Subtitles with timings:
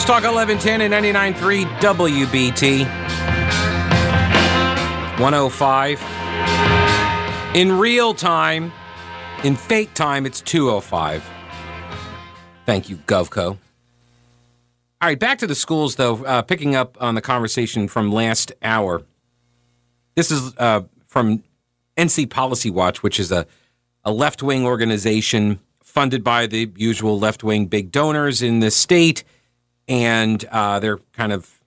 [0.00, 0.94] News Talk 1110 and
[1.36, 2.86] 99.3 WBT.
[5.20, 7.54] 105.
[7.54, 8.72] In real time,
[9.44, 11.22] in fake time, it's 205.
[12.64, 13.48] Thank you, GovCo.
[13.48, 13.58] All
[15.02, 19.02] right, back to the schools, though, uh, picking up on the conversation from last hour.
[20.14, 21.44] This is uh, from
[21.98, 23.46] NC Policy Watch, which is a,
[24.02, 29.24] a left wing organization funded by the usual left wing big donors in the state.
[29.90, 31.60] And uh, they're kind of,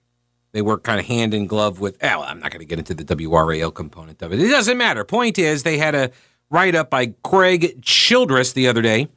[0.52, 2.94] they work kind of hand in glove with, oh, I'm not going to get into
[2.94, 4.40] the WRAL component of it.
[4.40, 5.04] It doesn't matter.
[5.04, 6.10] Point is, they had a
[6.50, 9.08] write up by Greg Childress the other day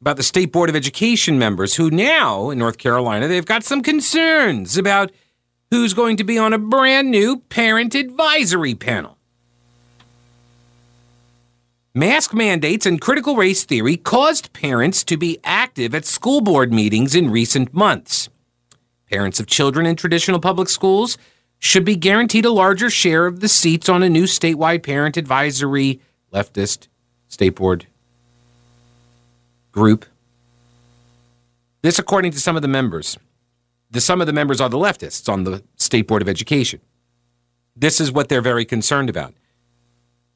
[0.00, 3.82] about the State Board of Education members who now in North Carolina, they've got some
[3.82, 5.12] concerns about
[5.70, 9.16] who's going to be on a brand new parent advisory panel.
[11.94, 17.14] Mask mandates and critical race theory caused parents to be active at school board meetings
[17.14, 18.28] in recent months.
[19.10, 21.16] Parents of children in traditional public schools
[21.58, 26.00] should be guaranteed a larger share of the seats on a new statewide parent advisory
[26.32, 26.88] leftist
[27.28, 27.86] state board
[29.72, 30.06] group.
[31.82, 33.18] This, according to some of the members.
[33.90, 36.80] The, some of the members are the leftists on the State Board of Education.
[37.76, 39.34] This is what they're very concerned about.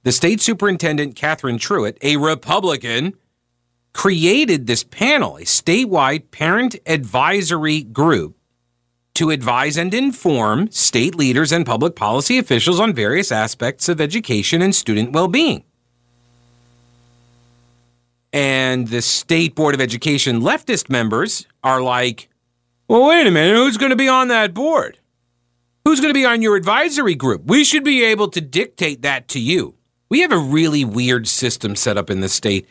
[0.02, 3.14] The state superintendent, Catherine Truitt, a Republican,
[3.92, 8.36] created this panel, a statewide parent advisory group,
[9.14, 14.62] to advise and inform state leaders and public policy officials on various aspects of education
[14.62, 15.64] and student well being.
[18.32, 22.28] And the State Board of Education leftist members are like,
[22.88, 24.98] well, wait a minute, who's going to be on that board?
[25.84, 27.44] Who's going to be on your advisory group?
[27.46, 29.74] We should be able to dictate that to you.
[30.08, 32.68] We have a really weird system set up in the state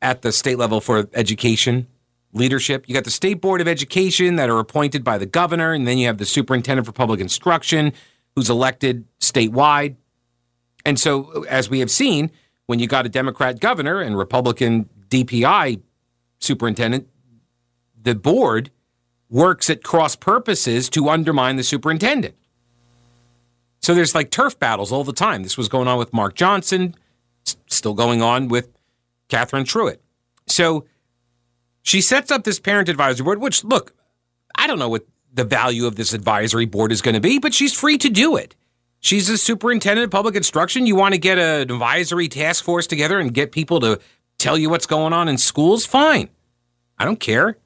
[0.00, 1.86] at the state level for education
[2.34, 2.86] leadership.
[2.86, 5.96] You got the State Board of Education that are appointed by the governor, and then
[5.96, 7.92] you have the Superintendent for Public Instruction
[8.34, 9.96] who's elected statewide.
[10.84, 12.30] And so, as we have seen,
[12.66, 15.80] when you got a Democrat governor and Republican DPI
[16.40, 17.08] superintendent,
[18.00, 18.70] the board
[19.30, 22.34] works at cross purposes to undermine the superintendent.
[23.80, 25.42] So there's like turf battles all the time.
[25.42, 26.94] This was going on with Mark Johnson,
[27.66, 28.68] still going on with
[29.28, 29.98] Catherine Truitt.
[30.46, 30.86] So
[31.84, 33.94] she sets up this parent advisory board, which, look,
[34.56, 37.52] I don't know what the value of this advisory board is going to be, but
[37.52, 38.56] she's free to do it.
[39.00, 40.86] She's a superintendent of public instruction.
[40.86, 44.00] You want to get an advisory task force together and get people to
[44.38, 45.84] tell you what's going on in schools?
[45.84, 46.30] Fine.
[46.98, 47.58] I don't care.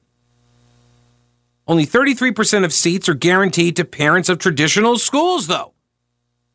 [1.68, 5.74] Only 33% of seats are guaranteed to parents of traditional schools, though.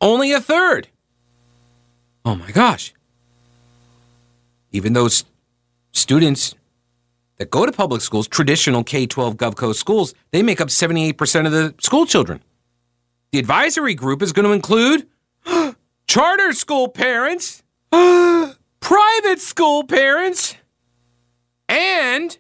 [0.02, 0.90] Only a third.
[2.26, 2.94] Oh my gosh.
[4.74, 5.24] Even those
[5.94, 6.56] students
[7.38, 11.52] that go to public schools, traditional K 12 GovCo schools, they make up 78% of
[11.52, 12.44] the school children.
[13.32, 15.08] The advisory group is going to include
[16.08, 20.56] charter school parents, private school parents,
[21.68, 22.38] and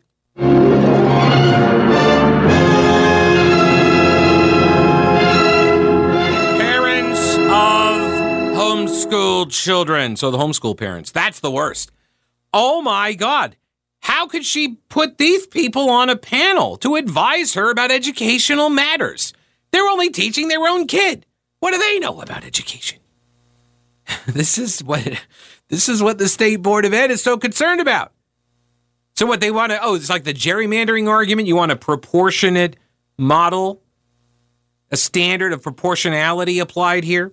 [6.59, 8.01] parents of
[8.55, 10.15] homeschooled children.
[10.15, 11.11] So the homeschool parents.
[11.11, 11.91] That's the worst.
[12.53, 13.55] Oh my God.
[14.03, 19.33] How could she put these people on a panel to advise her about educational matters?
[19.71, 21.25] They're only teaching their own kid.
[21.61, 22.99] What do they know about education?
[24.27, 25.07] this is what
[25.69, 28.11] this is what the state board of ed is so concerned about.
[29.15, 31.47] So what they want to oh, it's like the gerrymandering argument.
[31.47, 32.75] You want a proportionate
[33.17, 33.81] model,
[34.91, 37.31] a standard of proportionality applied here.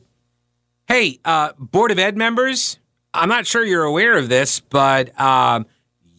[0.87, 2.79] Hey, uh, Board of Ed members,
[3.13, 5.67] I'm not sure you're aware of this, but um,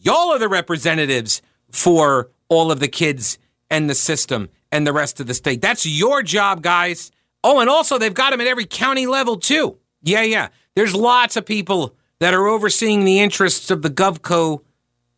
[0.02, 1.40] y'all are the representatives
[1.70, 3.38] for all of the kids
[3.70, 5.62] and the system and the rest of the state.
[5.62, 7.10] That's your job, guys.
[7.42, 9.78] Oh, and also they've got them at every county level, too.
[10.02, 10.48] Yeah, yeah.
[10.74, 14.62] There's lots of people that are overseeing the interests of the GovCo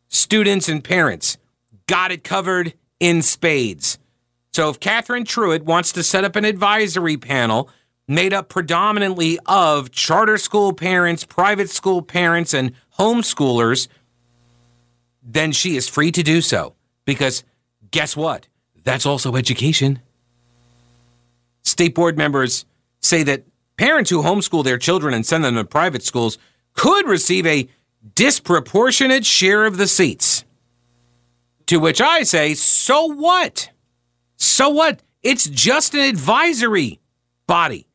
[0.09, 1.37] students and parents.
[1.87, 3.99] Got it covered in spades.
[4.53, 7.69] So if Catherine Truitt wants to set up an advisory panel
[8.07, 13.89] made up predominantly of charter school parents, private school parents, and homeschoolers,
[15.25, 16.75] then she is free to do so.
[17.05, 17.45] Because
[17.91, 18.47] guess what?
[18.85, 20.01] That's also education.
[21.63, 22.67] State board members
[23.01, 23.45] say that
[23.77, 26.39] parents who homeschool their children and send them to private schools
[26.75, 27.69] could receive a
[28.15, 30.45] disproportionate share of the seats.
[31.67, 33.71] To which I say, so what?
[34.37, 35.01] So what?
[35.23, 37.01] It's just an advisory
[37.47, 37.87] body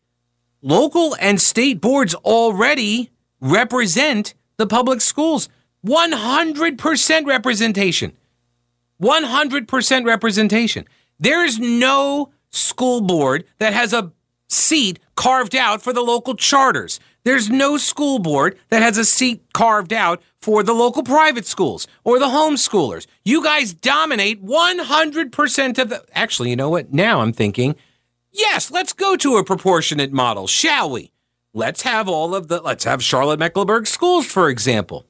[0.62, 5.50] local and state boards already represent the public schools.
[5.86, 8.14] 100% representation.
[9.02, 10.86] 100% representation.
[11.20, 14.12] There is no school board that has a
[14.48, 17.00] seat carved out for the local charters.
[17.24, 21.88] There's no school board that has a seat carved out for the local private schools
[22.04, 23.06] or the homeschoolers.
[23.24, 26.04] You guys dominate 100% of the.
[26.14, 26.94] Actually, you know what?
[26.94, 27.76] Now I'm thinking,
[28.32, 31.12] yes, let's go to a proportionate model, shall we?
[31.54, 32.62] Let's have all of the.
[32.62, 35.06] Let's have Charlotte Mecklenburg schools, for example.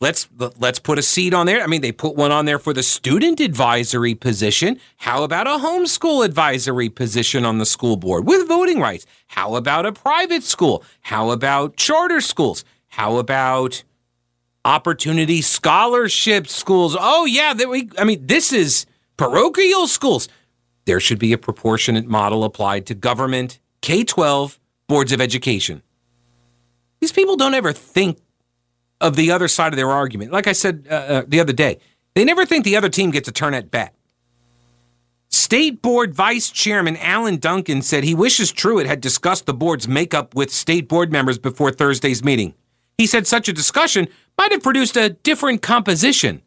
[0.00, 0.28] Let's
[0.58, 1.60] let's put a seat on there.
[1.60, 4.78] I mean, they put one on there for the student advisory position.
[4.98, 9.06] How about a homeschool advisory position on the school board with voting rights?
[9.26, 10.84] How about a private school?
[11.00, 12.64] How about charter schools?
[12.86, 13.82] How about
[14.64, 16.96] opportunity scholarship schools?
[16.98, 18.86] Oh yeah, that we I mean, this is
[19.16, 20.28] parochial schools.
[20.84, 25.82] There should be a proportionate model applied to government K-12 boards of education.
[27.00, 28.18] These people don't ever think
[29.00, 30.32] of the other side of their argument.
[30.32, 31.78] Like I said uh, uh, the other day,
[32.14, 33.94] they never think the other team gets a turn at bat.
[35.30, 40.34] State Board Vice Chairman Alan Duncan said he wishes Truitt had discussed the board's makeup
[40.34, 42.54] with state board members before Thursday's meeting.
[42.96, 46.42] He said such a discussion might have produced a different composition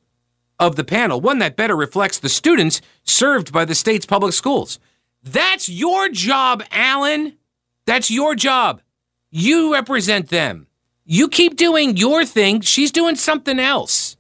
[0.60, 4.80] of the panel, one that better reflects the students served by the state's public schools.
[5.24, 7.38] That's your job, Alan.
[7.86, 8.82] That's your job.
[9.30, 10.68] You represent them.
[11.06, 12.62] You keep doing your thing.
[12.62, 14.18] She's doing something else.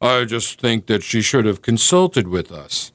[0.00, 2.92] I just think that she should have consulted with us.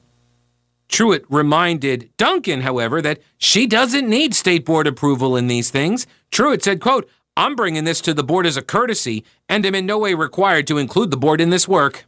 [0.88, 6.06] Truitt reminded Duncan, however, that she doesn't need state board approval in these things.
[6.30, 9.86] Truitt said, quote, I'm bringing this to the board as a courtesy and am in
[9.86, 12.04] no way required to include the board in this work.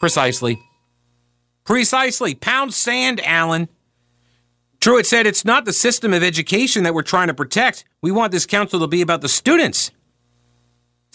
[0.00, 0.58] Precisely.
[1.64, 2.34] Precisely.
[2.34, 3.68] Pound sand, Alan.
[4.80, 7.84] Truitt said it's not the system of education that we're trying to protect.
[8.02, 9.92] We want this council to be about the students.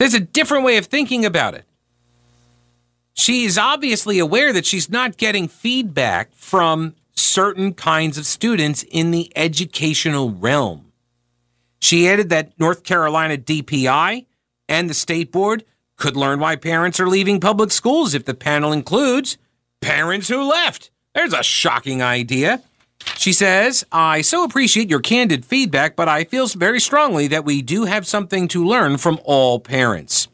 [0.04, 1.64] There's a different way of thinking about it.
[3.14, 9.12] She is obviously aware that she's not getting feedback from certain kinds of students in
[9.12, 10.92] the educational realm.
[11.80, 14.26] She added that North Carolina DPI
[14.68, 15.64] and the state board
[15.96, 19.38] could learn why parents are leaving public schools if the panel includes
[19.80, 20.92] parents who left.
[21.16, 22.62] There's a shocking idea.
[23.18, 27.62] She says, I so appreciate your candid feedback, but I feel very strongly that we
[27.62, 30.28] do have something to learn from all parents.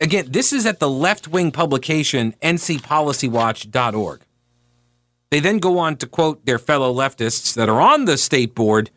[0.00, 4.20] Again, this is at the left wing publication ncpolicywatch.org.
[5.30, 8.90] They then go on to quote their fellow leftists that are on the state board,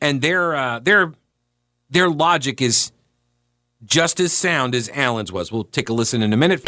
[0.00, 1.12] and their uh, their
[1.90, 2.92] their logic is
[3.84, 5.52] just as sound as Alan's was.
[5.52, 6.62] We'll take a listen in a minute.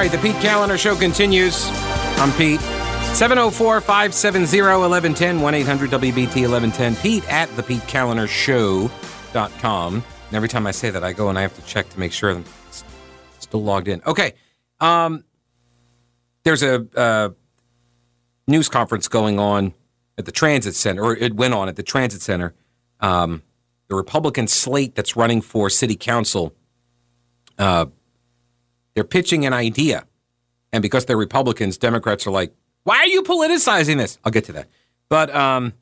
[0.00, 1.66] Right, the Pete Kaliner Show continues.
[2.16, 2.60] I'm Pete.
[3.12, 6.96] 704 570 1110 1 800 WBT 1110.
[6.96, 9.94] Pete at the Pete Kaliner Show.com.
[9.94, 12.12] And every time I say that, I go and I have to check to make
[12.12, 12.46] sure I'm
[13.40, 14.00] still logged in.
[14.06, 14.32] Okay.
[14.80, 15.22] Um,
[16.44, 17.28] there's a uh,
[18.46, 19.74] news conference going on
[20.16, 22.54] at the Transit Center, or it went on at the Transit Center.
[23.00, 23.42] Um,
[23.88, 26.54] the Republican slate that's running for city council
[27.58, 27.84] uh,
[29.00, 30.04] they're pitching an idea.
[30.74, 32.52] And because they're Republicans, Democrats are like,
[32.84, 34.18] why are you politicizing this?
[34.26, 34.68] I'll get to that.
[35.08, 35.72] But um,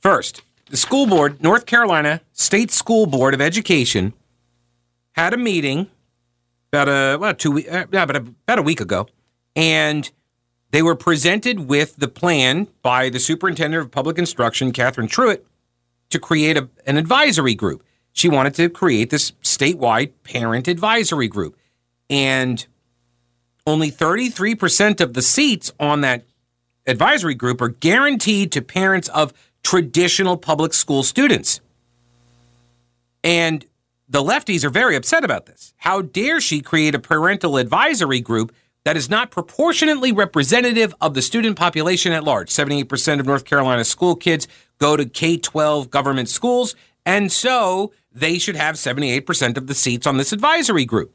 [0.00, 4.12] first, the school board, North Carolina State School Board of Education,
[5.12, 5.88] had a meeting
[6.72, 9.06] about a well two weeks, uh, yeah, but about a week ago,
[9.54, 10.10] and
[10.72, 15.42] they were presented with the plan by the superintendent of public instruction, Catherine Truitt,
[16.10, 17.84] to create a, an advisory group.
[18.12, 21.56] She wanted to create this statewide parent advisory group
[22.10, 22.66] and
[23.66, 26.24] only 33% of the seats on that
[26.86, 29.32] advisory group are guaranteed to parents of
[29.62, 31.60] traditional public school students.
[33.22, 33.64] And
[34.08, 35.72] the lefties are very upset about this.
[35.78, 41.22] How dare she create a parental advisory group that is not proportionately representative of the
[41.22, 42.50] student population at large?
[42.50, 44.46] 78% of North Carolina school kids
[44.78, 50.06] go to K 12 government schools, and so they should have 78% of the seats
[50.06, 51.14] on this advisory group.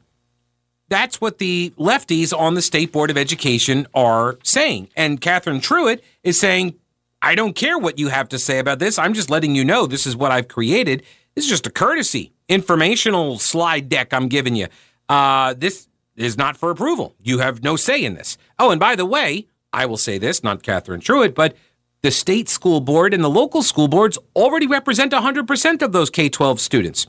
[0.90, 4.90] That's what the lefties on the State Board of Education are saying.
[4.96, 6.74] And Catherine Truitt is saying,
[7.22, 8.98] I don't care what you have to say about this.
[8.98, 11.04] I'm just letting you know this is what I've created.
[11.34, 14.66] This is just a courtesy, informational slide deck I'm giving you.
[15.08, 17.14] Uh, this is not for approval.
[17.22, 18.36] You have no say in this.
[18.58, 21.56] Oh, and by the way, I will say this, not Catherine Truitt, but
[22.02, 26.28] the state school board and the local school boards already represent 100% of those K
[26.28, 27.06] 12 students.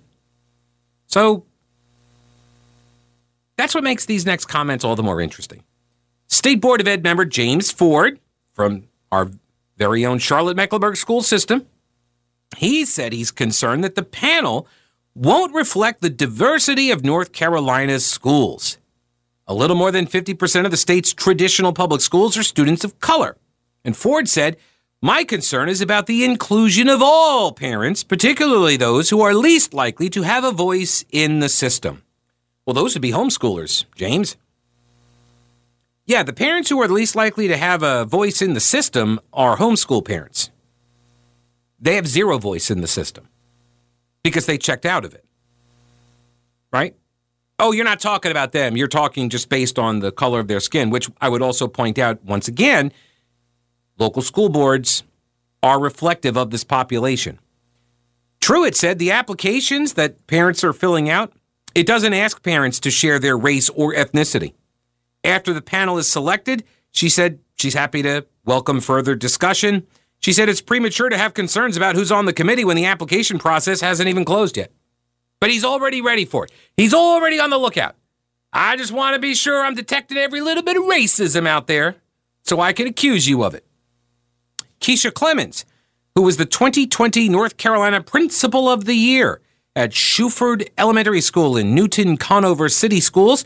[1.08, 1.46] So
[3.58, 5.64] that's what makes these next comments all the more interesting.
[6.28, 8.20] State Board of Ed member James Ford
[8.54, 9.30] from our
[9.78, 11.66] very own Charlotte Mecklenburg school system,
[12.58, 14.68] he said he's concerned that the panel
[15.16, 18.78] won't reflect the diversity of North Carolina's schools.
[19.48, 23.36] A little more than 50% of the state's traditional public schools are students of color.
[23.84, 24.56] And Ford said,
[25.02, 30.10] My concern is about the inclusion of all parents, particularly those who are least likely
[30.12, 32.04] to have a voice in the system.
[32.66, 34.38] Well, those would be homeschoolers, James.
[36.06, 39.58] Yeah, the parents who are least likely to have a voice in the system are
[39.58, 40.52] homeschool parents.
[41.80, 43.28] They have zero voice in the system
[44.24, 45.26] because they checked out of it.
[46.72, 46.96] Right?
[47.58, 48.76] Oh, you're not talking about them.
[48.76, 51.98] You're talking just based on the color of their skin, which I would also point
[52.00, 52.92] out once again
[53.98, 55.04] local school boards
[55.62, 57.40] are reflective of this population.
[58.42, 61.34] Truitt said the applications that parents are filling out,
[61.76, 64.54] it doesn't ask parents to share their race or ethnicity.
[65.24, 69.86] After the panel is selected, she said she's happy to welcome further discussion.
[70.20, 73.40] She said it's premature to have concerns about who's on the committee when the application
[73.40, 74.72] process hasn't even closed yet.
[75.40, 76.52] But he's already ready for it.
[76.78, 77.96] He's already on the lookout.
[78.54, 81.96] I just want to be sure I'm detecting every little bit of racism out there
[82.44, 83.66] so I can accuse you of it.
[84.82, 85.66] Keisha Clemens,
[86.16, 89.42] who was the 2020 North Carolina Principal of the Year
[89.76, 93.46] at Shuford Elementary School in Newton Conover City Schools,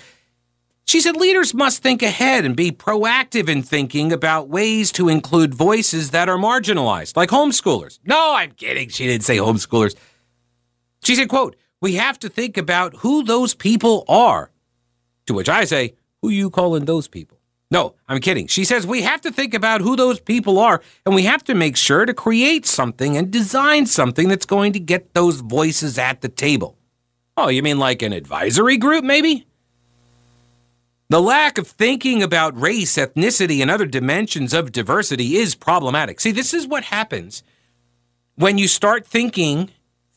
[0.88, 5.53] she said leaders must think ahead and be proactive in thinking about ways to include
[5.53, 8.00] voices that are marginalized, like homeschoolers.
[8.05, 8.89] No, I'm kidding.
[8.89, 9.96] She didn't say homeschoolers.
[11.03, 14.51] She said, quote, we have to think about who those people are.
[15.25, 17.34] To which I say, who you calling those people?
[17.72, 18.48] No, I'm kidding.
[18.48, 21.55] She says we have to think about who those people are and we have to
[21.55, 26.22] make sure to create something and design something that's going to get those voices at
[26.22, 26.77] the table.
[27.38, 29.48] Oh, you mean like an advisory group, maybe?
[31.10, 36.19] The lack of thinking about race, ethnicity, and other dimensions of diversity is problematic.
[36.19, 37.43] See, this is what happens
[38.36, 39.69] when you start thinking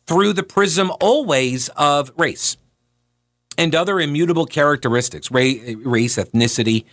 [0.06, 2.56] through the prism always of race
[3.58, 6.84] and other immutable characteristics, race, ethnicity.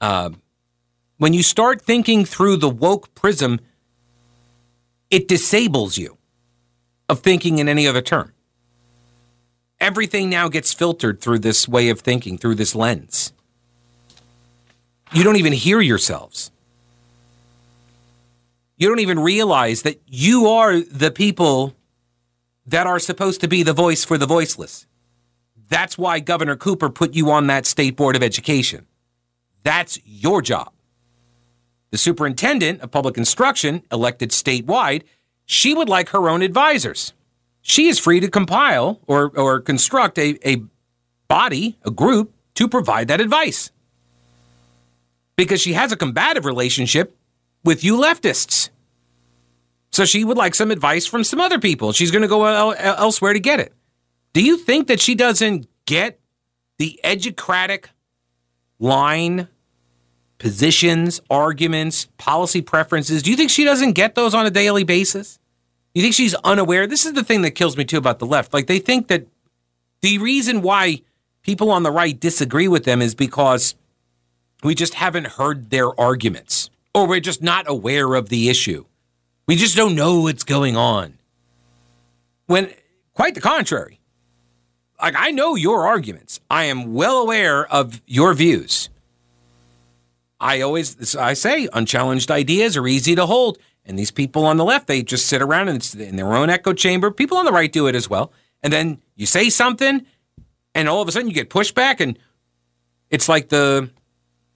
[0.00, 0.30] Uh,
[1.16, 3.60] when you start thinking through the woke prism,
[5.10, 6.16] it disables you
[7.08, 8.32] of thinking in any other term.
[9.80, 13.32] Everything now gets filtered through this way of thinking, through this lens.
[15.12, 16.50] You don't even hear yourselves.
[18.76, 21.74] You don't even realize that you are the people
[22.66, 24.86] that are supposed to be the voice for the voiceless.
[25.68, 28.86] That's why Governor Cooper put you on that state board of education.
[29.62, 30.72] That's your job.
[31.90, 35.02] The superintendent of public instruction, elected statewide,
[35.46, 37.12] she would like her own advisors
[37.68, 40.62] she is free to compile or, or construct a, a
[41.28, 43.70] body, a group, to provide that advice.
[45.36, 47.14] Because she has a combative relationship
[47.62, 48.70] with you leftists.
[49.90, 51.92] So she would like some advice from some other people.
[51.92, 53.74] She's going to go el- elsewhere to get it.
[54.32, 56.20] Do you think that she doesn't get
[56.78, 57.90] the educratic
[58.78, 59.48] line,
[60.38, 63.22] positions, arguments, policy preferences?
[63.22, 65.38] Do you think she doesn't get those on a daily basis?
[65.94, 66.86] You think she's unaware?
[66.86, 68.54] This is the thing that kills me too about the left.
[68.54, 69.26] Like they think that
[70.00, 71.02] the reason why
[71.42, 73.74] people on the right disagree with them is because
[74.62, 78.84] we just haven't heard their arguments or we're just not aware of the issue.
[79.46, 81.14] We just don't know what's going on.
[82.46, 82.72] When
[83.14, 83.97] quite the contrary.
[85.00, 86.40] Like I know your arguments.
[86.50, 88.88] I am well aware of your views.
[90.40, 93.58] I always I say unchallenged ideas are easy to hold.
[93.84, 97.10] And these people on the left, they just sit around in their own echo chamber.
[97.10, 98.32] People on the right do it as well.
[98.62, 100.04] And then you say something,
[100.74, 102.18] and all of a sudden you get pushback, and
[103.08, 103.88] it's like the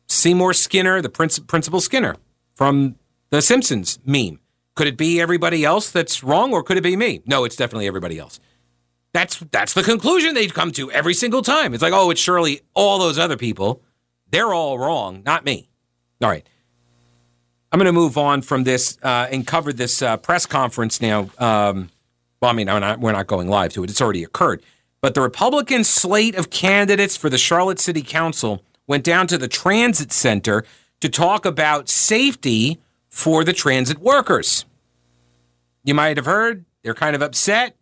[0.09, 2.17] Seymour Skinner, the Principal Skinner
[2.55, 2.97] from
[3.31, 4.39] the Simpsons meme.
[4.75, 7.23] Could it be everybody else that's wrong, or could it be me?
[7.25, 8.39] No, it's definitely everybody else.
[9.13, 11.75] That's that's the conclusion they'd come to every single time.
[11.75, 13.83] It's like, oh, it's surely all those other people.
[14.31, 15.69] They're all wrong, not me.
[16.23, 16.47] All right.
[17.71, 21.31] I'm going to move on from this uh, and cover this uh, press conference now.
[21.39, 21.91] Um,
[22.41, 24.63] well, I mean, not, we're not going live to it, it's already occurred.
[25.01, 29.49] But the Republican slate of candidates for the Charlotte City Council went down to the
[29.49, 30.65] Transit Center
[31.01, 32.79] to talk about safety
[33.09, 34.65] for the transit workers.
[35.83, 37.77] You might have heard they're kind of upset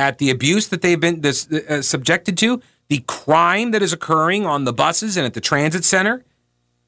[0.00, 4.46] at the abuse that they've been this, uh, subjected to, the crime that is occurring
[4.46, 6.24] on the buses and at the transit center.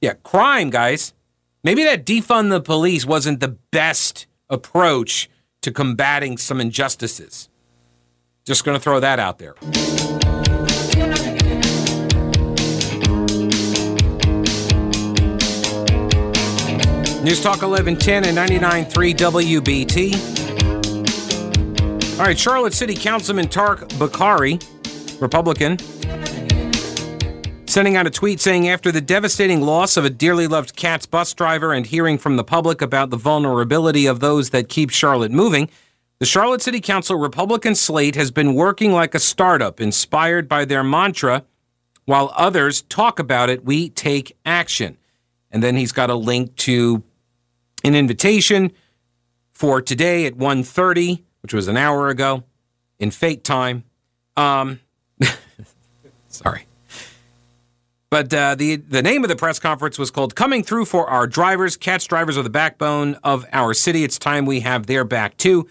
[0.01, 1.13] Yeah, crime, guys.
[1.63, 5.29] Maybe that defund the police wasn't the best approach
[5.61, 7.51] to combating some injustices.
[8.47, 9.55] Just going to throw that out there.
[17.23, 20.42] News Talk 1110 and 99.3 WBT.
[22.13, 24.61] All right, Charlotte City Councilman Tariq Bokhari,
[25.21, 25.79] Republican,
[27.67, 31.33] sending out a tweet saying after the devastating loss of a dearly loved CATS bus
[31.33, 35.71] driver and hearing from the public about the vulnerability of those that keep Charlotte moving,
[36.19, 40.85] the Charlotte City Council Republican slate has been working like a startup inspired by their
[40.85, 41.45] mantra
[42.05, 44.99] while others talk about it, we take action.
[45.51, 47.03] And then he's got a link to
[47.85, 48.73] an invitation
[49.53, 52.45] for today at 1.30, which was an hour ago,
[52.99, 53.85] in fake time.
[54.37, 54.81] Um,
[56.29, 56.67] sorry.
[58.13, 61.27] But uh, the the name of the press conference was called "Coming Through for Our
[61.27, 64.05] Drivers." CATS drivers are the backbone of our city.
[64.05, 65.67] It's time we have their back too.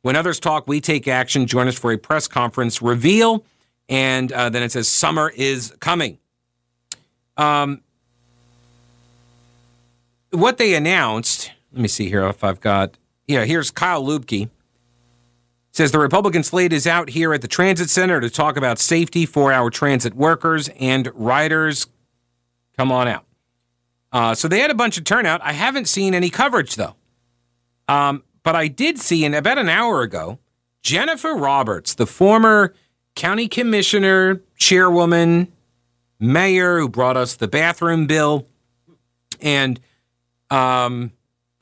[0.00, 1.46] When others talk, we take action.
[1.46, 3.44] Join us for a press conference reveal,
[3.90, 6.18] and uh, then it says "Summer is coming."
[7.36, 7.82] Um,
[10.30, 11.52] what they announced.
[11.72, 12.96] Let me see here if I've got.
[13.28, 14.48] Yeah, here's Kyle Luebke.
[15.72, 19.24] Says the Republican slate is out here at the Transit Center to talk about safety
[19.24, 21.86] for our transit workers and riders.
[22.76, 23.24] Come on out.
[24.12, 25.40] Uh, so they had a bunch of turnout.
[25.42, 26.94] I haven't seen any coverage though.
[27.88, 30.38] Um, but I did see in about an hour ago,
[30.82, 32.74] Jennifer Roberts, the former
[33.14, 35.52] county commissioner, chairwoman,
[36.20, 38.46] mayor who brought us the bathroom bill,
[39.40, 39.80] and
[40.50, 41.12] um,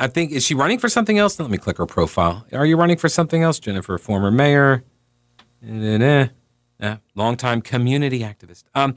[0.01, 1.39] I think is she running for something else?
[1.39, 2.47] Let me click her profile.
[2.53, 3.99] Are you running for something else, Jennifer?
[3.99, 4.83] Former mayor,
[5.63, 6.29] eh,
[7.15, 8.65] longtime community activist.
[8.75, 8.97] Um,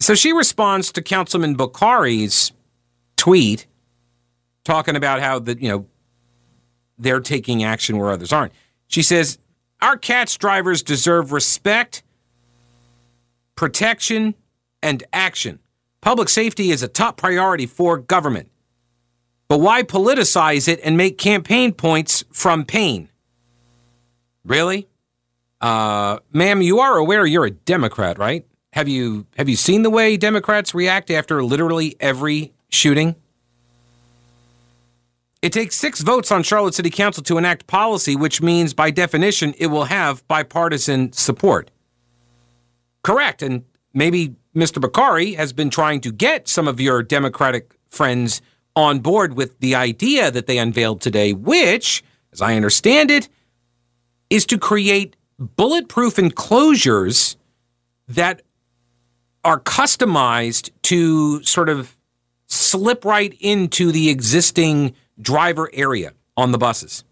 [0.00, 2.52] so she responds to Councilman Bokhari's
[3.16, 3.66] tweet,
[4.64, 5.86] talking about how the you know
[6.96, 8.54] they're taking action where others aren't.
[8.86, 9.38] She says
[9.82, 12.02] our CATS drivers deserve respect,
[13.54, 14.34] protection,
[14.82, 15.58] and action.
[16.00, 18.48] Public safety is a top priority for government.
[19.52, 23.10] But why politicize it and make campaign points from pain?
[24.46, 24.88] Really?
[25.60, 28.46] Uh, ma'am, you are aware you're a Democrat, right?
[28.72, 33.14] Have you have you seen the way Democrats react after literally every shooting?
[35.42, 39.54] It takes six votes on Charlotte City Council to enact policy, which means by definition
[39.58, 41.70] it will have bipartisan support.
[43.02, 43.42] Correct.
[43.42, 44.80] And maybe Mr.
[44.82, 48.40] Bokhari has been trying to get some of your Democratic friends
[48.74, 53.28] on board with the idea that they unveiled today, which, as I understand it,
[54.30, 57.36] is to create bulletproof enclosures
[58.08, 58.42] that
[59.44, 61.98] are customized to sort of
[62.46, 67.04] slip right into the existing driver area on the buses.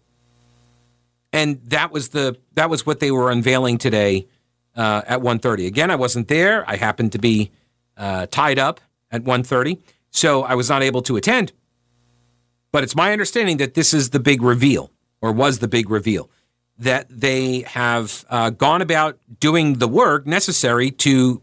[1.33, 4.27] And that was the that was what they were unveiling today
[4.75, 5.67] uh, at 1.30.
[5.67, 6.69] Again, I wasn't there.
[6.69, 7.51] I happened to be
[7.97, 9.79] uh, tied up at 1.30.
[10.11, 11.53] So I was not able to attend.
[12.71, 16.29] But it's my understanding that this is the big reveal, or was the big reveal,
[16.77, 21.41] that they have uh, gone about doing the work necessary to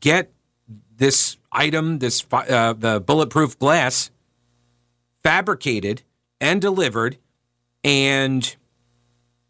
[0.00, 0.32] get
[0.96, 4.10] this item, this uh, the bulletproof glass,
[5.22, 6.02] fabricated
[6.40, 7.18] and delivered,
[7.82, 8.56] and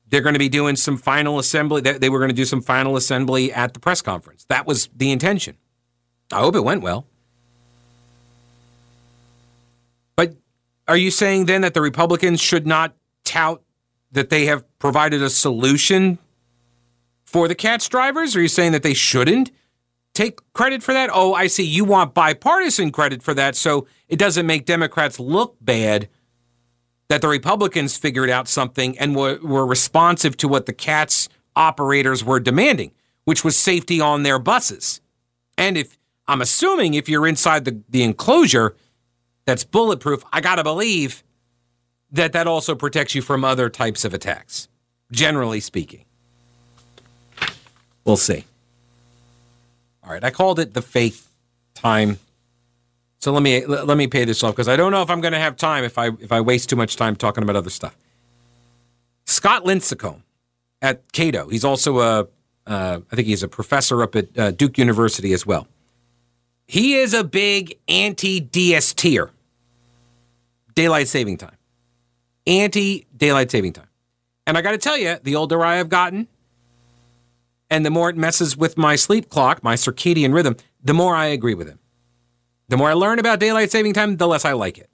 [0.08, 1.82] they're going to be doing some final assembly.
[1.82, 4.44] They were going to do some final assembly at the press conference.
[4.48, 5.56] That was the intention.
[6.32, 7.06] I hope it went well.
[10.88, 12.94] Are you saying then that the Republicans should not
[13.24, 13.62] tout
[14.12, 16.18] that they have provided a solution
[17.24, 18.36] for the CATS drivers?
[18.36, 19.50] Are you saying that they shouldn't
[20.14, 21.10] take credit for that?
[21.12, 21.64] Oh, I see.
[21.64, 26.08] You want bipartisan credit for that, so it doesn't make Democrats look bad
[27.08, 32.24] that the Republicans figured out something and were, were responsive to what the CATS operators
[32.24, 32.92] were demanding,
[33.24, 35.00] which was safety on their buses.
[35.58, 38.76] And if I'm assuming if you're inside the, the enclosure,
[39.46, 41.22] that's bulletproof, I got to believe
[42.10, 44.68] that that also protects you from other types of attacks,
[45.10, 46.04] generally speaking.
[48.04, 48.44] We'll see.
[50.04, 51.16] All right, I called it the fake
[51.74, 52.18] time.
[53.18, 55.32] So let me let me pay this off because I don't know if I'm going
[55.32, 57.96] to have time if I if I waste too much time talking about other stuff.
[59.24, 60.22] Scott Lincicome
[60.80, 61.48] at Cato.
[61.48, 62.28] He's also a
[62.66, 65.66] uh, I think he's a professor up at uh, Duke University as well.
[66.68, 69.30] He is a big anti DSTer
[70.76, 71.56] daylight saving time.
[72.46, 73.88] Anti daylight saving time.
[74.46, 76.28] And I got to tell you, the older I have gotten,
[77.68, 81.26] and the more it messes with my sleep clock, my circadian rhythm, the more I
[81.26, 81.80] agree with him.
[82.68, 84.88] The more I learn about daylight saving time, the less I like it.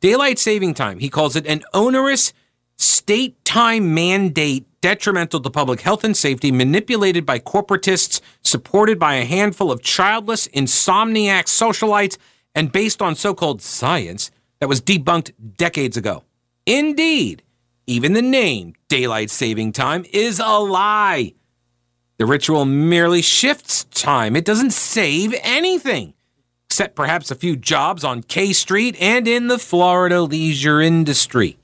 [0.00, 2.32] Daylight saving time, he calls it an onerous
[2.78, 9.26] state time mandate detrimental to public health and safety, manipulated by corporatists, supported by a
[9.26, 12.16] handful of childless, insomniac socialites,
[12.54, 14.30] and based on so called science
[14.60, 16.24] that was debunked decades ago.
[16.66, 17.42] Indeed,
[17.86, 21.34] even the name daylight saving time is a lie.
[22.18, 26.12] The ritual merely shifts time, it doesn't save anything,
[26.66, 31.56] except perhaps a few jobs on K Street and in the Florida leisure industry.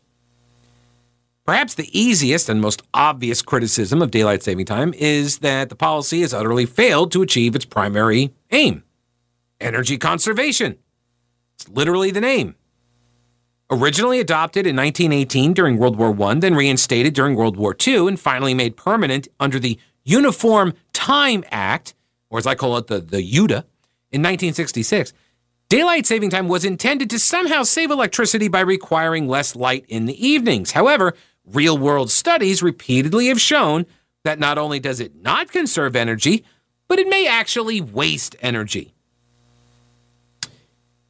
[1.45, 6.23] Perhaps the easiest and most obvious criticism of daylight saving time is that the policy
[6.23, 8.83] has utterly failed to achieve its primary aim
[9.61, 10.77] energy conservation.
[11.55, 12.57] It's literally the name.
[13.69, 18.19] Originally adopted in 1918 during World War I, then reinstated during World War II, and
[18.19, 21.95] finally made permanent under the Uniform Time Act,
[22.31, 23.65] or as I call it, the, the UTA,
[24.13, 25.13] in 1966.
[25.69, 30.27] Daylight saving time was intended to somehow save electricity by requiring less light in the
[30.27, 30.71] evenings.
[30.71, 33.85] However, real world studies repeatedly have shown
[34.23, 36.45] that not only does it not conserve energy,
[36.87, 38.95] but it may actually waste energy.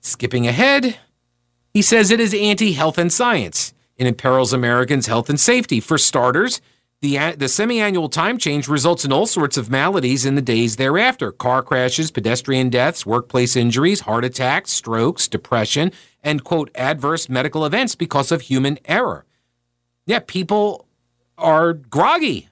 [0.01, 0.99] Skipping ahead,
[1.77, 3.75] he says it is anti health and science.
[3.99, 5.79] It imperils Americans' health and safety.
[5.79, 6.63] For starters,
[7.03, 10.77] the, the semi annual time change results in all sorts of maladies in the days
[10.77, 17.67] thereafter car crashes, pedestrian deaths, workplace injuries, heart attacks, strokes, depression, and, quote, adverse medical
[17.67, 19.27] events because of human error.
[20.07, 20.87] Yeah, people
[21.37, 22.49] are groggy,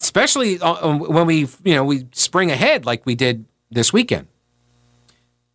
[0.00, 4.28] especially uh, um, when we, you know, we spring ahead like we did this weekend.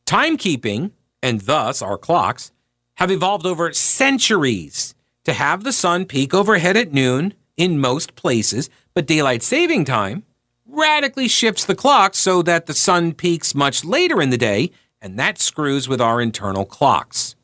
[0.05, 2.51] Timekeeping, and thus our clocks,
[2.95, 8.69] have evolved over centuries to have the sun peak overhead at noon in most places,
[8.93, 10.23] but daylight saving time
[10.65, 15.17] radically shifts the clock so that the sun peaks much later in the day, and
[15.19, 17.35] that screws with our internal clocks.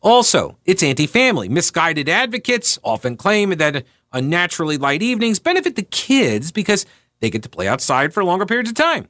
[0.00, 1.48] Also, it's anti family.
[1.48, 6.86] Misguided advocates often claim that unnaturally light evenings benefit the kids because
[7.20, 9.08] they get to play outside for longer periods of time.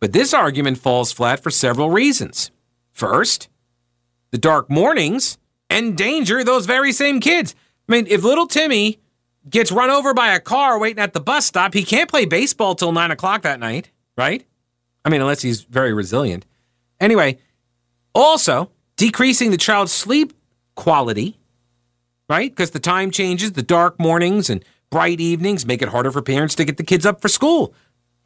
[0.00, 2.50] But this argument falls flat for several reasons.
[2.94, 3.48] First,
[4.30, 5.36] the dark mornings
[5.68, 7.54] endanger those very same kids.
[7.88, 9.00] I mean, if little Timmy
[9.50, 12.76] gets run over by a car waiting at the bus stop, he can't play baseball
[12.76, 14.46] till nine o'clock that night, right?
[15.04, 16.46] I mean, unless he's very resilient.
[17.00, 17.38] Anyway,
[18.14, 20.32] also decreasing the child's sleep
[20.76, 21.36] quality,
[22.30, 22.50] right?
[22.50, 26.54] Because the time changes, the dark mornings and bright evenings make it harder for parents
[26.54, 27.74] to get the kids up for school,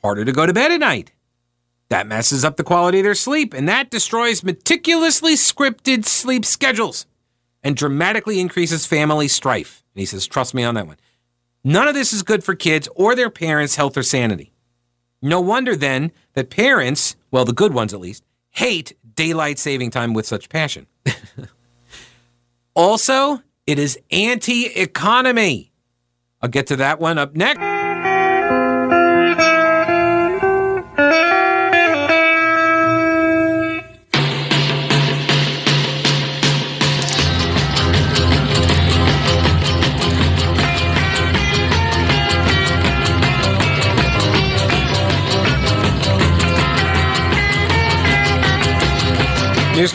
[0.03, 1.11] harder to go to bed at night.
[1.91, 7.07] That messes up the quality of their sleep, and that destroys meticulously scripted sleep schedules
[7.63, 9.83] and dramatically increases family strife.
[9.95, 10.97] And he says, trust me on that one.
[11.65, 14.53] None of this is good for kids or their parents' health or sanity.
[15.21, 20.15] No wonder then that parents, well, the good ones at least, hate daylight saving time
[20.15, 20.87] with such passion.
[22.75, 25.73] also, it is anti economy.
[26.41, 27.78] I'll get to that one up next.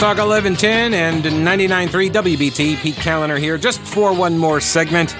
[0.03, 2.75] Talk 1110 and 99.3 WBT.
[2.75, 5.15] Pete Kaliner here, just for one more segment.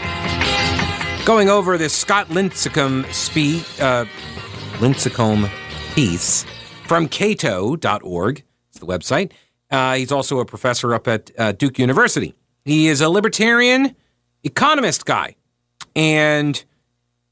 [1.26, 4.04] Going over this Scott Lincicome, spe- uh,
[4.80, 5.50] Lincicome
[5.96, 6.44] piece
[6.86, 8.44] from cato.org.
[8.72, 9.32] It's the website.
[9.72, 12.36] Uh, he's also a professor up at uh, Duke University.
[12.66, 13.96] He is a libertarian
[14.44, 15.38] economist guy,
[15.96, 16.62] and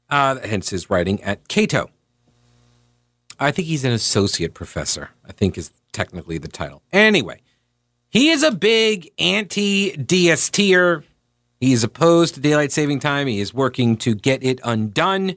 [0.08, 1.90] uh, hence his writing at Cato.
[3.38, 6.82] I think he's an associate professor, I think is technically the title.
[6.92, 7.40] Anyway,
[8.08, 11.04] he is a big anti DSTer.
[11.60, 13.26] He is opposed to daylight saving time.
[13.26, 15.36] He is working to get it undone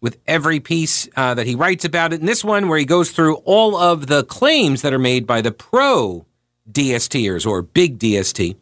[0.00, 2.20] with every piece uh, that he writes about it.
[2.20, 5.40] In this one, where he goes through all of the claims that are made by
[5.40, 6.26] the pro
[6.70, 8.56] DSTers or big DST,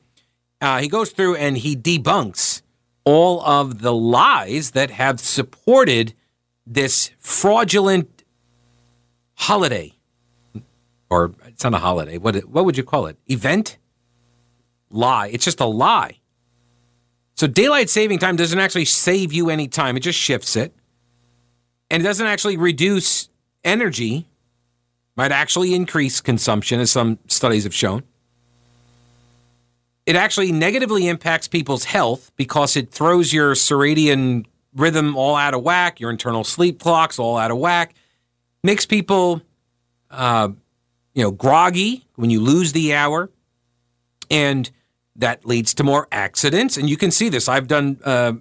[0.61, 2.62] uh, he goes through and he debunks
[3.05, 6.14] all of the lies that have supported
[6.66, 8.25] this fraudulent
[9.35, 9.97] holiday
[11.11, 12.18] or it's not a holiday.
[12.18, 13.16] What what would you call it?
[13.27, 13.79] Event?
[14.90, 15.29] Lie.
[15.29, 16.18] It's just a lie.
[17.35, 19.97] So daylight saving time doesn't actually save you any time.
[19.97, 20.75] It just shifts it.
[21.90, 23.29] And it doesn't actually reduce
[23.64, 24.27] energy.
[25.16, 28.03] Might actually increase consumption, as some studies have shown.
[30.07, 35.62] It actually negatively impacts people's health because it throws your circadian rhythm all out of
[35.62, 37.94] whack, your internal sleep clocks all out of whack,
[38.62, 39.42] makes people
[40.11, 40.49] uh,
[41.18, 43.28] you know, groggy when you lose the hour,
[44.31, 44.70] and
[45.16, 46.76] that leads to more accidents.
[46.76, 47.48] And you can see this.
[47.48, 48.35] I've done uh,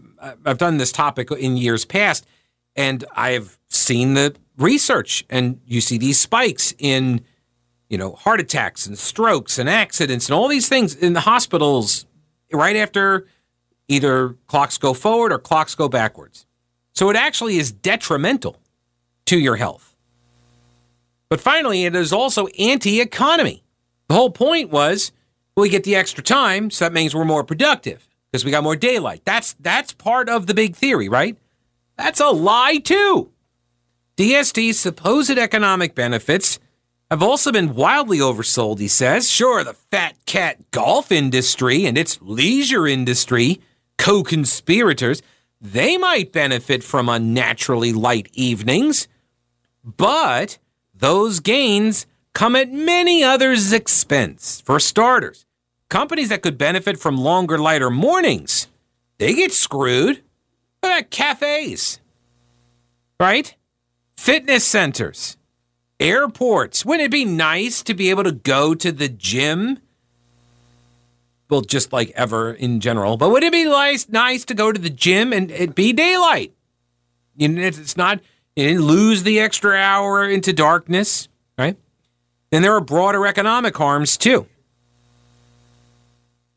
[0.46, 2.28] I've done this topic in years past,
[2.76, 7.22] and I've seen the research, and you see these spikes in
[7.90, 12.06] you know, heart attacks and strokes and accidents and all these things in the hospitals
[12.54, 13.26] right after
[13.88, 16.46] either clocks go forward or clocks go backwards.
[16.94, 18.62] So it actually is detrimental
[19.26, 19.97] to your health.
[21.30, 23.64] But finally, it is also anti economy.
[24.08, 25.12] The whole point was
[25.56, 28.76] we get the extra time, so that means we're more productive because we got more
[28.76, 29.24] daylight.
[29.26, 31.38] That's that's part of the big theory, right?
[31.98, 33.32] That's a lie too.
[34.18, 36.60] DST's supposed economic benefits
[37.10, 39.30] have also been wildly oversold, he says.
[39.30, 43.62] Sure, the fat cat golf industry and its leisure industry,
[43.98, 45.22] co conspirators,
[45.60, 49.08] they might benefit from unnaturally light evenings,
[49.84, 50.58] but
[51.00, 54.62] those gains come at many others' expense.
[54.66, 55.46] For starters,
[55.90, 58.68] companies that could benefit from longer, lighter mornings,
[59.18, 60.22] they get screwed.
[60.82, 62.00] What cafes?
[63.20, 63.56] Right?
[64.16, 65.38] Fitness centers,
[66.00, 66.86] airports.
[66.86, 69.80] Wouldn't it be nice to be able to go to the gym?
[71.50, 74.80] Well, just like ever in general, but would it be nice, nice to go to
[74.80, 76.54] the gym and it be daylight?
[77.36, 78.20] You know, it's not,
[78.58, 81.78] you didn't lose the extra hour into darkness, right?
[82.50, 84.48] Then there are broader economic harms too.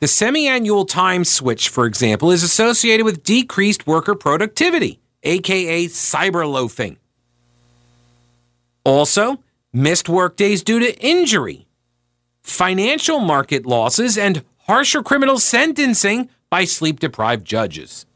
[0.01, 6.51] The semi annual time switch, for example, is associated with decreased worker productivity, aka cyber
[6.51, 6.97] loafing.
[8.83, 11.67] Also, missed workdays due to injury,
[12.43, 18.07] financial market losses, and harsher criminal sentencing by sleep deprived judges.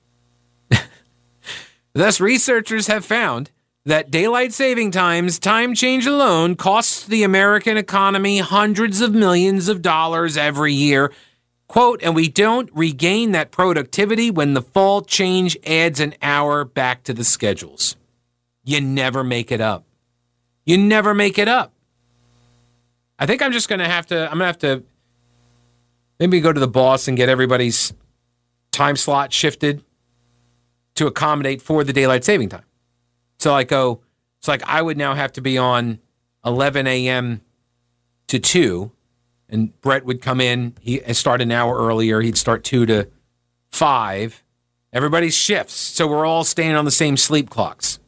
[1.92, 3.50] Thus, researchers have found
[3.86, 9.82] that daylight saving times time change alone costs the American economy hundreds of millions of
[9.82, 11.12] dollars every year.
[11.68, 17.02] Quote, and we don't regain that productivity when the fall change adds an hour back
[17.04, 17.96] to the schedules.
[18.64, 19.84] You never make it up.
[20.64, 21.72] You never make it up.
[23.18, 24.82] I think I'm just going to have to, I'm going to have to
[26.18, 27.92] maybe go to the boss and get everybody's
[28.72, 29.82] time slot shifted
[30.94, 32.64] to accommodate for the daylight saving time.
[33.38, 34.00] So I go,
[34.38, 35.98] it's like I would now have to be on
[36.44, 37.40] 11 a.m.
[38.28, 38.92] to 2,
[39.48, 40.74] and Brett would come in.
[40.80, 42.20] He start an hour earlier.
[42.20, 43.08] He'd start 2 to
[43.72, 44.44] 5.
[44.92, 45.74] Everybody's shifts.
[45.74, 47.98] So we're all staying on the same sleep clocks.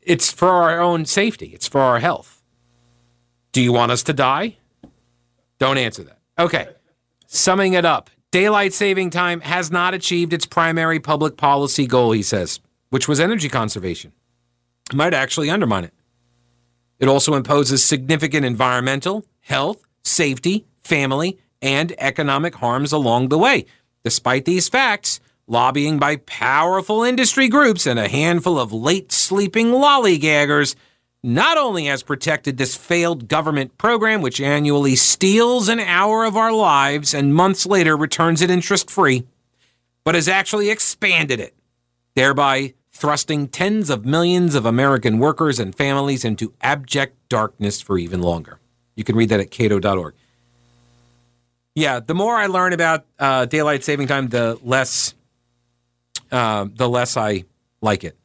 [0.00, 2.42] It's for our own safety, it's for our health.
[3.52, 4.56] Do you want us to die?
[5.58, 6.18] Don't answer that.
[6.38, 6.68] Okay.
[7.26, 12.22] Summing it up, daylight saving time has not achieved its primary public policy goal, he
[12.22, 12.60] says,
[12.90, 14.12] which was energy conservation.
[14.92, 15.94] Might actually undermine it.
[16.98, 23.66] It also imposes significant environmental, health, safety, family, and economic harms along the way.
[24.04, 30.74] Despite these facts, lobbying by powerful industry groups and a handful of late sleeping lollygaggers
[31.22, 36.52] not only has protected this failed government program, which annually steals an hour of our
[36.52, 39.24] lives and months later returns it interest free,
[40.04, 41.54] but has actually expanded it,
[42.14, 48.20] thereby thrusting tens of millions of American workers and families into abject darkness for even
[48.20, 48.58] longer.
[48.96, 50.14] You can read that at cato.org.
[51.76, 55.14] Yeah, the more I learn about uh, daylight saving time, the less
[56.32, 57.44] uh, the less I
[57.80, 58.16] like it.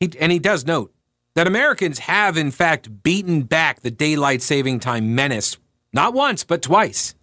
[0.00, 0.92] He, and he does note
[1.34, 5.56] that Americans have, in fact, beaten back the daylight saving time menace
[5.92, 7.14] not once, but twice.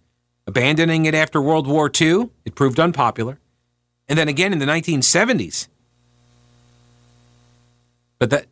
[0.46, 3.38] Abandoning it after World War II, it proved unpopular.
[4.08, 5.68] And then again in the 1970s.
[8.18, 8.46] But that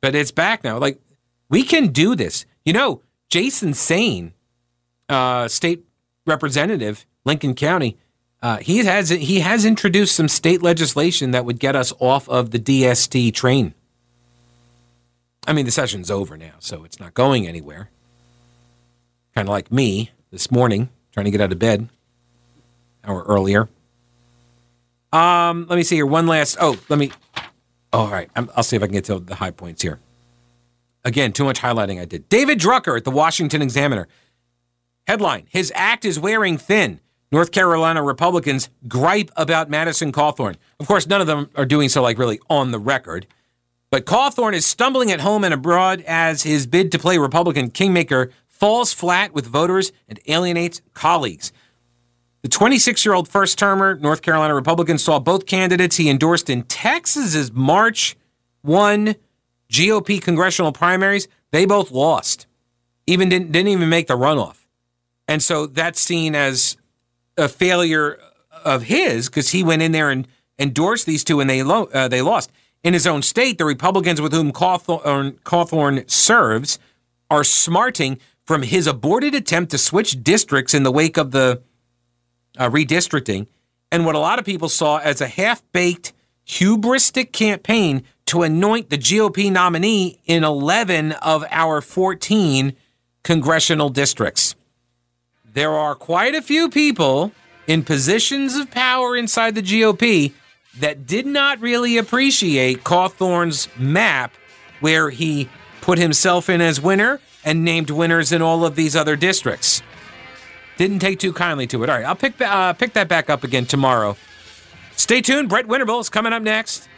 [0.00, 0.78] but it's back now.
[0.78, 1.00] Like
[1.48, 2.46] we can do this.
[2.64, 4.32] You know, Jason Saine,
[5.08, 5.84] uh, state
[6.26, 7.96] representative, Lincoln County,
[8.42, 12.50] uh, he has he has introduced some state legislation that would get us off of
[12.50, 13.74] the DST train.
[15.46, 17.90] I mean, the session's over now, so it's not going anywhere.
[19.34, 21.88] Kind of like me this morning, trying to get out of bed
[23.04, 23.68] hour earlier.
[25.12, 26.06] Um, let me see here.
[26.06, 26.56] One last.
[26.60, 27.10] Oh, let me.
[27.92, 28.30] All right.
[28.36, 30.00] i will see if I can get to the high points here.
[31.04, 32.28] Again, too much highlighting I did.
[32.28, 34.06] David Drucker at the Washington Examiner.
[35.06, 37.00] Headline His act is wearing thin.
[37.32, 40.56] North Carolina Republicans gripe about Madison Cawthorn.
[40.80, 43.26] Of course, none of them are doing so like really on the record.
[43.90, 48.30] But Cawthorn is stumbling at home and abroad as his bid to play Republican kingmaker
[48.46, 51.52] falls flat with voters and alienates colleagues.
[52.42, 56.62] The 26 year old first termer, North Carolina Republican, saw both candidates he endorsed in
[56.62, 58.16] Texas's March
[58.62, 59.14] 1
[59.70, 61.28] GOP congressional primaries.
[61.50, 62.46] They both lost,
[63.06, 64.66] even didn't, didn't even make the runoff.
[65.28, 66.76] And so that's seen as
[67.36, 68.18] a failure
[68.64, 70.26] of his because he went in there and
[70.58, 72.50] endorsed these two and they lo- uh, they lost.
[72.82, 76.78] In his own state, the Republicans with whom Cawthorn, Cawthorn serves
[77.28, 81.62] are smarting from his aborted attempt to switch districts in the wake of the
[82.60, 83.48] uh, redistricting
[83.90, 86.12] and what a lot of people saw as a half baked,
[86.46, 92.76] hubristic campaign to anoint the GOP nominee in 11 of our 14
[93.24, 94.54] congressional districts.
[95.52, 97.32] There are quite a few people
[97.66, 100.32] in positions of power inside the GOP
[100.78, 104.32] that did not really appreciate Cawthorn's map
[104.78, 105.48] where he
[105.80, 109.82] put himself in as winner and named winners in all of these other districts.
[110.80, 111.90] Didn't take too kindly to it.
[111.90, 114.16] All right, I'll pick, uh, pick that back up again tomorrow.
[114.96, 115.50] Stay tuned.
[115.50, 116.88] Brett Winterble is coming up next.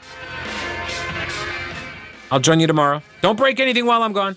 [2.31, 3.03] I'll join you tomorrow.
[3.23, 4.37] Don't break anything while I'm gone.